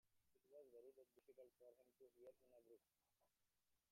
[0.49, 2.81] It was very difficult for him to hear in a group.